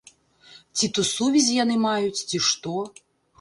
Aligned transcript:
Ці 0.75 0.89
то 0.97 1.01
сувязі 1.09 1.59
яны 1.63 1.75
маюць, 1.85 2.25
ці 2.33 2.37
што. 2.49 2.75